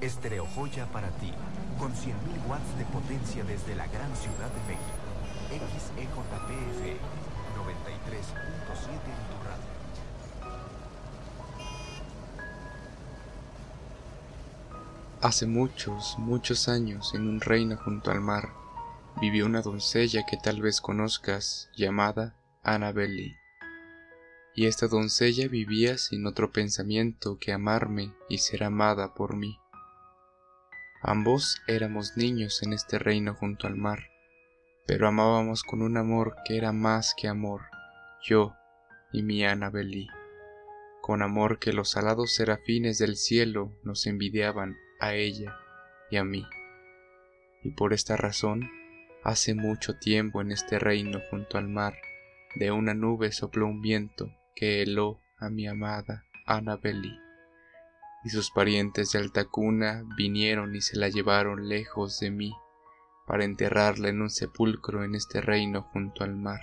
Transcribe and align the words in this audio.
Estereo 0.00 0.46
Joya 0.54 0.86
para 0.86 1.08
ti, 1.18 1.30
con 1.78 1.92
100.000 1.92 2.46
watts 2.48 2.78
de 2.78 2.84
potencia 2.86 3.44
desde 3.44 3.74
la 3.74 3.86
gran 3.86 4.16
ciudad 4.16 4.50
de 4.50 4.60
México. 4.66 5.04
XEJPF 5.50 6.80
93.7 7.54 8.92
en 9.04 9.22
tu 9.28 9.36
radio. 9.44 9.74
Hace 15.20 15.46
muchos, 15.46 16.16
muchos 16.18 16.68
años, 16.68 17.14
en 17.14 17.28
un 17.28 17.40
reino 17.40 17.76
junto 17.76 18.10
al 18.10 18.20
mar, 18.20 18.50
vivió 19.20 19.44
una 19.44 19.60
doncella 19.60 20.24
que 20.24 20.38
tal 20.38 20.62
vez 20.62 20.80
conozcas, 20.80 21.68
llamada 21.76 22.34
Annabelle. 22.62 23.36
Y 24.54 24.66
esta 24.66 24.86
doncella 24.86 25.46
vivía 25.48 25.98
sin 25.98 26.26
otro 26.26 26.52
pensamiento 26.52 27.38
que 27.38 27.52
amarme 27.52 28.14
y 28.30 28.38
ser 28.38 28.64
amada 28.64 29.12
por 29.14 29.36
mí. 29.36 29.58
Ambos 31.06 31.60
éramos 31.66 32.16
niños 32.16 32.62
en 32.62 32.72
este 32.72 32.98
reino 32.98 33.34
junto 33.34 33.66
al 33.66 33.76
mar, 33.76 34.08
pero 34.86 35.06
amábamos 35.06 35.62
con 35.62 35.82
un 35.82 35.98
amor 35.98 36.34
que 36.46 36.56
era 36.56 36.72
más 36.72 37.14
que 37.14 37.28
amor, 37.28 37.60
yo 38.26 38.54
y 39.12 39.22
mi 39.22 39.44
Annabelle, 39.44 40.08
con 41.02 41.20
amor 41.20 41.58
que 41.58 41.74
los 41.74 41.98
alados 41.98 42.34
serafines 42.34 42.96
del 42.96 43.16
cielo 43.16 43.78
nos 43.82 44.06
envidiaban 44.06 44.78
a 44.98 45.12
ella 45.12 45.54
y 46.10 46.16
a 46.16 46.24
mí. 46.24 46.46
Y 47.62 47.72
por 47.72 47.92
esta 47.92 48.16
razón, 48.16 48.70
hace 49.22 49.54
mucho 49.54 49.98
tiempo 49.98 50.40
en 50.40 50.52
este 50.52 50.78
reino 50.78 51.20
junto 51.28 51.58
al 51.58 51.68
mar, 51.68 51.98
de 52.54 52.70
una 52.70 52.94
nube 52.94 53.30
sopló 53.30 53.66
un 53.66 53.82
viento 53.82 54.30
que 54.56 54.80
heló 54.80 55.20
a 55.36 55.50
mi 55.50 55.66
amada 55.66 56.24
Annabelle. 56.46 57.23
Y 58.24 58.30
sus 58.30 58.50
parientes 58.50 59.12
de 59.12 59.18
alta 59.18 59.44
cuna 59.44 60.04
vinieron 60.16 60.74
y 60.74 60.80
se 60.80 60.96
la 60.96 61.08
llevaron 61.08 61.68
lejos 61.68 62.18
de 62.20 62.30
mí, 62.30 62.54
para 63.26 63.44
enterrarla 63.44 64.08
en 64.08 64.22
un 64.22 64.30
sepulcro 64.30 65.04
en 65.04 65.14
este 65.14 65.40
reino 65.40 65.82
junto 65.92 66.24
al 66.24 66.34
mar. 66.34 66.60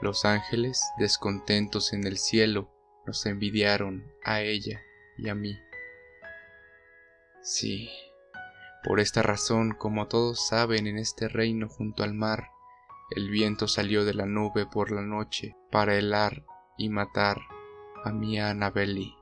Los 0.00 0.24
ángeles, 0.24 0.82
descontentos 0.98 1.92
en 1.92 2.06
el 2.06 2.18
cielo, 2.18 2.70
nos 3.06 3.24
envidiaron 3.26 4.04
a 4.24 4.42
ella 4.42 4.80
y 5.16 5.28
a 5.28 5.34
mí. 5.34 5.58
Sí, 7.42 7.88
por 8.84 9.00
esta 9.00 9.22
razón, 9.22 9.72
como 9.72 10.06
todos 10.06 10.46
saben, 10.46 10.86
en 10.86 10.98
este 10.98 11.28
reino 11.28 11.68
junto 11.68 12.04
al 12.04 12.14
mar, 12.14 12.50
el 13.10 13.28
viento 13.30 13.66
salió 13.66 14.04
de 14.04 14.14
la 14.14 14.26
nube 14.26 14.66
por 14.66 14.92
la 14.92 15.02
noche 15.02 15.56
para 15.70 15.96
helar 15.96 16.44
y 16.76 16.88
matar 16.88 17.40
a 18.04 18.12
mi 18.12 18.38
Annabelle. 18.38 19.17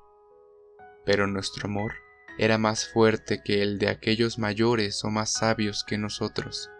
Pero 1.06 1.26
nuestro 1.26 1.68
amor 1.68 1.94
era 2.36 2.58
más 2.58 2.86
fuerte 2.86 3.40
que 3.42 3.62
el 3.62 3.78
de 3.78 3.88
aquellos 3.88 4.38
mayores 4.38 5.02
o 5.04 5.10
más 5.10 5.32
sabios 5.32 5.84
que 5.84 5.96
nosotros. 5.96 6.70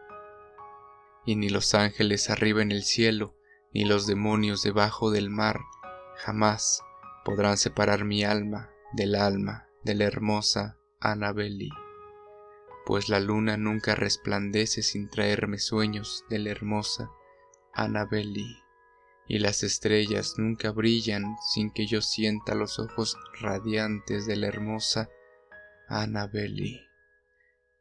Y 1.24 1.36
ni 1.36 1.48
los 1.48 1.74
ángeles 1.74 2.28
arriba 2.28 2.60
en 2.60 2.72
el 2.72 2.82
cielo, 2.82 3.34
ni 3.72 3.84
los 3.84 4.06
demonios 4.06 4.62
debajo 4.62 5.10
del 5.10 5.30
mar, 5.30 5.60
jamás 6.16 6.82
podrán 7.24 7.56
separar 7.56 8.04
mi 8.04 8.24
alma 8.24 8.70
del 8.92 9.14
alma 9.14 9.68
de 9.82 9.94
la 9.94 10.04
hermosa 10.04 10.78
Annabelle, 11.00 11.70
pues 12.84 13.08
la 13.08 13.20
luna 13.20 13.56
nunca 13.56 13.94
resplandece 13.94 14.82
sin 14.82 15.08
traerme 15.08 15.58
sueños 15.58 16.24
de 16.28 16.38
la 16.38 16.50
hermosa 16.50 17.10
Annabelle, 17.72 18.62
y 19.28 19.38
las 19.38 19.62
estrellas 19.62 20.34
nunca 20.38 20.70
brillan 20.70 21.36
sin 21.52 21.70
que 21.70 21.86
yo 21.86 22.00
sienta 22.00 22.54
los 22.54 22.78
ojos 22.78 23.16
radiantes 23.40 24.26
de 24.26 24.36
la 24.36 24.46
hermosa 24.46 25.08
Annabelle. 25.88 26.82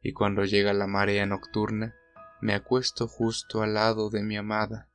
Y 0.02 0.12
cuando 0.12 0.44
llega 0.44 0.72
la 0.72 0.86
marea 0.86 1.26
nocturna, 1.26 1.94
me 2.40 2.54
acuesto 2.54 3.08
justo 3.08 3.62
al 3.62 3.74
lado 3.74 4.10
de 4.10 4.22
mi 4.22 4.36
amada, 4.36 4.88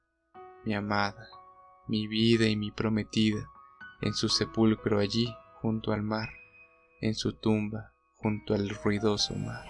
mi 0.66 0.74
amada, 0.74 1.28
mi 1.88 2.08
vida 2.08 2.48
y 2.48 2.56
mi 2.56 2.72
prometida, 2.72 3.50
en 4.02 4.14
su 4.14 4.30
sepulcro 4.30 5.00
allí 5.00 5.34
junto 5.62 5.92
al 5.92 6.04
mar, 6.04 6.30
en 7.02 7.16
su 7.16 7.34
tumba 7.34 7.94
junto 8.16 8.54
al 8.54 8.70
ruidoso 8.70 9.34
mar. 9.36 9.66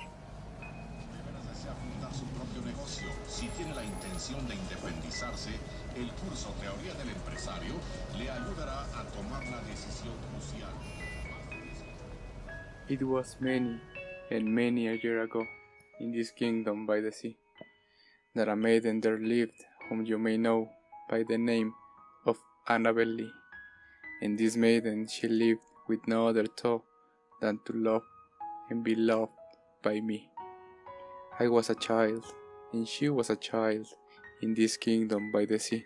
Deberá 0.60 1.74
fundar 1.76 2.14
su 2.14 2.26
propio 2.26 2.62
negocio. 2.64 3.08
Si 3.28 3.48
tiene 3.50 3.74
la 3.74 3.84
intención 3.84 4.48
de 4.48 4.56
independizarse, 4.56 5.52
el 5.96 6.10
curso 6.12 6.54
Teoría 6.62 6.94
del 6.96 7.10
Empresario 7.10 7.74
le 8.18 8.30
ayudará 8.30 8.84
a 8.98 9.04
tomar 9.12 9.44
la 9.46 9.62
decisión 9.64 10.16
crucial. 10.32 10.72
It 12.88 13.02
was 13.04 13.38
many 13.40 13.80
and 14.30 14.46
many 14.46 14.88
a 14.88 14.94
year 14.96 15.22
ago, 15.22 15.46
in 16.00 16.12
this 16.12 16.32
kingdom 16.32 16.86
by 16.86 17.02
the 17.02 17.12
sea, 17.12 17.38
that 18.36 18.48
a 18.48 18.56
maiden 18.56 19.02
there 19.02 19.20
lived, 19.20 19.66
whom 19.90 20.06
you 20.06 20.18
may 20.18 20.38
know 20.38 20.70
by 21.10 21.24
the 21.24 21.38
name 21.38 21.74
of 22.26 22.38
Annabelle. 22.68 23.30
And 24.22 24.38
this 24.38 24.56
maiden 24.56 25.08
she 25.08 25.28
lived 25.28 25.62
with 25.88 26.08
no 26.08 26.28
other 26.28 26.46
thought 26.46 26.84
than 27.42 27.60
to 27.66 27.74
love 27.74 28.04
and 28.70 28.84
be 28.84 28.96
loved 28.96 29.32
by 29.84 30.00
me. 30.00 30.30
I 31.40 31.48
was 31.48 31.70
a 31.70 31.76
child, 31.76 32.24
and 32.72 32.88
she 32.88 33.10
was 33.10 33.30
a 33.30 33.36
child 33.36 33.88
in 34.42 34.54
this 34.54 34.78
kingdom 34.78 35.32
by 35.32 35.46
the 35.46 35.60
sea. 35.60 35.86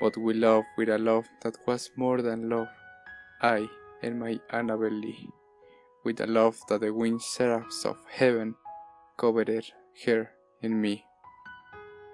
But 0.00 0.16
we 0.16 0.34
loved 0.34 0.66
with 0.76 0.88
a 0.88 0.98
love 0.98 1.28
that 1.42 1.56
was 1.66 1.90
more 1.96 2.22
than 2.22 2.48
love, 2.48 2.68
I 3.42 3.68
and 4.02 4.20
my 4.20 4.38
Annabelle, 4.50 5.12
with 6.04 6.20
a 6.20 6.26
love 6.26 6.58
that 6.68 6.80
the 6.80 6.92
winged 6.92 7.22
seraphs 7.22 7.84
of 7.84 7.96
heaven 8.08 8.54
coveted 9.16 9.64
her 10.06 10.30
and 10.62 10.80
me. 10.80 11.04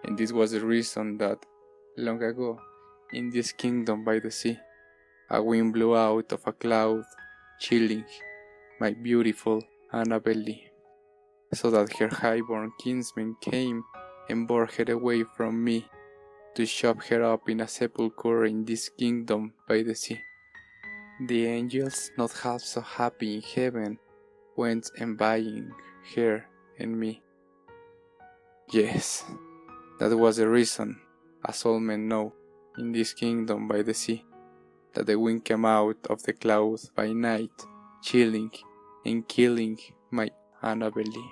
And 0.05 0.17
this 0.17 0.33
was 0.33 0.53
the 0.53 0.61
reason 0.61 1.19
that, 1.19 1.45
long 1.97 2.23
ago, 2.23 2.59
in 3.13 3.31
this 3.31 3.53
kingdom 3.53 4.05
by 4.05 4.19
the 4.19 4.31
sea, 4.31 4.59
a 5.31 5.43
wind 5.43 5.73
blew 5.73 5.97
out 5.97 6.33
of 6.33 6.47
a 6.47 6.53
cloud, 6.53 7.05
chilling 7.61 8.05
my 8.81 8.93
beautiful 8.93 9.63
Annabelle, 9.93 10.57
so 11.53 11.71
that 11.71 11.97
her 11.99 12.09
high-born 12.09 12.73
kinsmen 12.81 13.37
came 13.41 13.85
and 14.29 14.49
bore 14.49 14.67
her 14.67 14.93
away 14.93 15.25
from 15.37 15.63
me 15.63 15.87
to 16.55 16.65
shut 16.65 17.05
her 17.07 17.23
up 17.25 17.49
in 17.49 17.61
a 17.61 17.69
sepulchre 17.69 18.45
in 18.47 18.65
this 18.65 18.89
kingdom 18.89 19.53
by 19.69 19.83
the 19.83 19.95
sea. 19.95 20.21
The 21.27 21.47
angels, 21.47 22.11
not 22.17 22.33
half 22.33 22.61
so 22.61 22.81
happy 22.81 23.37
in 23.37 23.43
heaven, 23.43 23.99
went 24.57 24.91
envying 24.99 25.73
her 26.15 26.47
and 26.79 26.99
me. 26.99 27.23
Yes, 28.73 29.25
that 29.99 30.17
was 30.17 30.37
the 30.37 30.49
reason, 30.49 31.01
as 31.47 31.65
all 31.65 31.81
men 31.81 32.09
know, 32.09 32.33
in 32.79 32.93
this 32.93 33.13
kingdom 33.13 33.69
by 33.69 33.83
the 33.83 33.95
sea, 33.95 34.25
that 34.95 35.07
the 35.07 35.17
wind 35.17 35.45
came 35.45 35.65
out 35.65 35.99
of 36.09 36.23
the 36.23 36.33
clouds 36.33 36.91
by 36.95 37.13
night, 37.13 37.65
chilling 38.03 38.51
and 39.05 39.29
killing 39.29 39.79
my 40.11 40.31
Annabelle. 40.63 41.31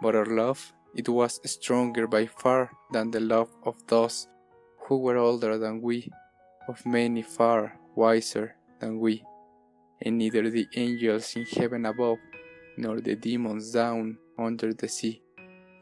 But 0.00 0.16
our 0.16 0.26
love, 0.26 0.72
it 0.94 1.08
was 1.08 1.40
stronger 1.44 2.06
by 2.06 2.26
far 2.26 2.70
than 2.92 3.10
the 3.10 3.20
love 3.20 3.50
of 3.64 3.76
those 3.86 4.28
who 4.86 4.98
were 4.98 5.16
older 5.16 5.56
than 5.58 5.80
we, 5.80 6.10
of 6.68 6.84
many 6.84 7.22
far 7.22 7.78
wiser 7.94 8.54
than 8.80 8.98
we, 8.98 9.24
and 10.02 10.18
neither 10.18 10.50
the 10.50 10.66
angels 10.76 11.34
in 11.36 11.46
heaven 11.46 11.86
above, 11.86 12.18
nor 12.76 13.00
the 13.00 13.16
demons 13.16 13.72
down 13.72 14.18
under 14.38 14.72
the 14.74 14.88
sea, 14.88 15.22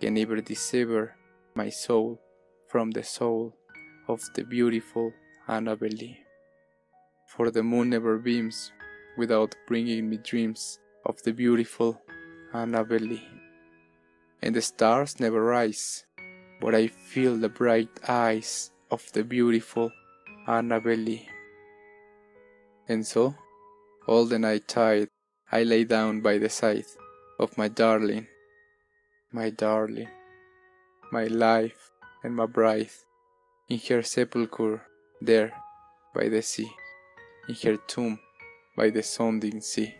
can 0.00 0.16
ever 0.18 0.40
dissever 0.40 1.14
my 1.54 1.68
soul 1.68 2.20
from 2.68 2.90
the 2.92 3.02
soul 3.02 3.54
of 4.08 4.20
the 4.34 4.44
beautiful 4.44 5.12
Annabelle. 5.48 6.14
For 7.26 7.50
the 7.50 7.62
moon 7.62 7.90
never 7.90 8.18
beams 8.18 8.72
without 9.16 9.54
bringing 9.66 10.08
me 10.08 10.18
dreams 10.18 10.78
of 11.04 11.22
the 11.22 11.32
beautiful 11.32 12.00
Annabelle. 12.54 13.39
And 14.42 14.54
the 14.54 14.62
stars 14.62 15.20
never 15.20 15.42
rise, 15.44 16.06
but 16.60 16.74
I 16.74 16.86
feel 16.86 17.36
the 17.36 17.48
bright 17.48 17.90
eyes 18.08 18.70
of 18.90 19.10
the 19.12 19.22
beautiful 19.22 19.92
Annabelle. 20.46 21.18
And 22.88 23.06
so, 23.06 23.34
all 24.06 24.24
the 24.24 24.38
night 24.38 24.66
tide, 24.66 25.08
I 25.52 25.62
lay 25.62 25.84
down 25.84 26.20
by 26.22 26.38
the 26.38 26.48
side 26.48 26.86
of 27.38 27.56
my 27.58 27.68
darling, 27.68 28.26
my 29.30 29.50
darling, 29.50 30.08
my 31.12 31.24
life 31.24 31.90
and 32.24 32.34
my 32.34 32.46
bride, 32.46 32.90
in 33.68 33.78
her 33.88 34.02
sepulchre 34.02 34.82
there 35.20 35.52
by 36.14 36.28
the 36.28 36.42
sea, 36.42 36.70
in 37.48 37.54
her 37.62 37.76
tomb 37.76 38.18
by 38.76 38.90
the 38.90 39.02
sounding 39.02 39.60
sea. 39.60 39.99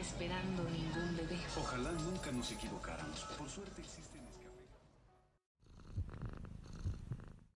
esperando 0.00 0.64
ningún 0.64 1.16
bebé. 1.16 1.38
Ojalá 1.58 1.92
nunca 1.92 2.32
nos 2.32 2.50
equivocáramos. 2.52 3.20
Por 3.38 3.48
suerte 3.48 3.82
existen... 3.82 4.29